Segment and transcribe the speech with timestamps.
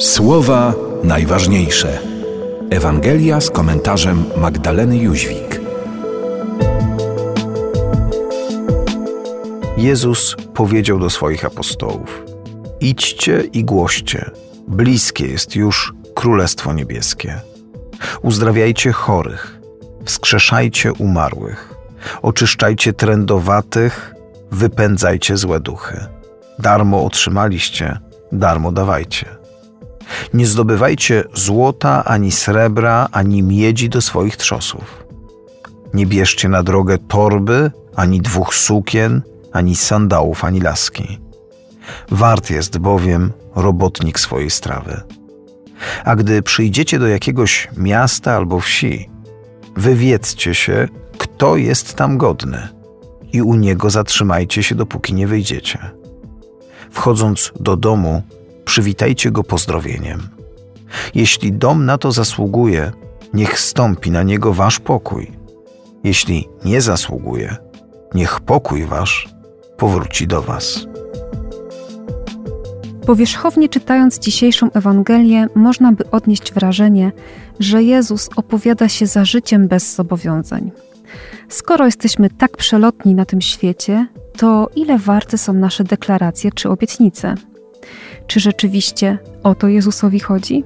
[0.00, 0.74] Słowa
[1.04, 1.98] najważniejsze.
[2.70, 5.60] Ewangelia z komentarzem Magdaleny Jóźwik.
[9.76, 12.24] Jezus powiedział do swoich apostołów:
[12.80, 14.30] Idźcie i głoście,
[14.68, 17.40] bliskie jest już Królestwo Niebieskie.
[18.22, 19.60] Uzdrawiajcie chorych,
[20.04, 21.74] wskrzeszajcie umarłych,
[22.22, 24.14] oczyszczajcie trędowatych,
[24.50, 26.06] wypędzajcie złe duchy.
[26.58, 27.98] Darmo otrzymaliście,
[28.32, 29.39] darmo dawajcie.
[30.34, 35.04] Nie zdobywajcie złota, ani srebra, ani miedzi do swoich trzosów.
[35.94, 41.18] Nie bierzcie na drogę torby, ani dwóch sukien, ani sandałów, ani laski.
[42.10, 45.00] Wart jest bowiem robotnik swojej strawy.
[46.04, 49.10] A gdy przyjdziecie do jakiegoś miasta albo wsi,
[49.76, 52.68] wywiedzcie się, kto jest tam godny,
[53.32, 55.78] i u niego zatrzymajcie się, dopóki nie wyjdziecie.
[56.90, 58.22] Wchodząc do domu,
[58.70, 60.20] przywitajcie go pozdrowieniem.
[61.14, 62.92] Jeśli dom na to zasługuje,
[63.34, 65.32] niech stąpi na niego wasz pokój.
[66.04, 67.56] Jeśli nie zasługuje,
[68.14, 69.28] niech pokój wasz
[69.76, 70.86] powróci do was.
[73.06, 77.12] Powierzchownie czytając dzisiejszą Ewangelię, można by odnieść wrażenie,
[77.60, 80.70] że Jezus opowiada się za życiem bez zobowiązań.
[81.48, 87.34] Skoro jesteśmy tak przelotni na tym świecie, to ile warte są nasze deklaracje czy obietnice?
[88.26, 90.64] Czy rzeczywiście o to Jezusowi chodzi?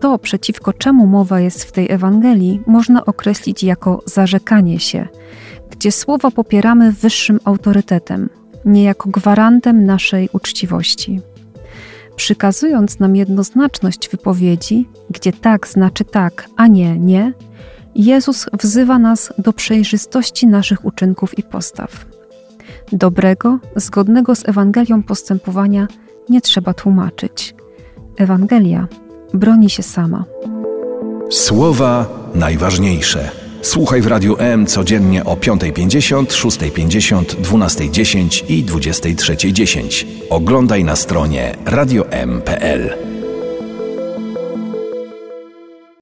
[0.00, 5.08] To, przeciwko czemu mowa jest w tej Ewangelii, można określić jako zarzekanie się,
[5.70, 8.28] gdzie słowo popieramy wyższym autorytetem,
[8.64, 11.20] nie jako gwarantem naszej uczciwości.
[12.16, 17.32] Przykazując nam jednoznaczność wypowiedzi, gdzie tak znaczy tak, a nie nie,
[17.94, 22.06] Jezus wzywa nas do przejrzystości naszych uczynków i postaw.
[22.92, 25.88] Dobrego, zgodnego z Ewangelią postępowania
[26.28, 27.54] nie trzeba tłumaczyć.
[28.16, 28.88] Ewangelia
[29.34, 30.24] broni się sama.
[31.30, 33.30] Słowa najważniejsze.
[33.62, 40.04] Słuchaj w Radiu M codziennie o 5.50, 6.50, 12.10 i 23.10.
[40.30, 43.13] Oglądaj na stronie radiom.pl.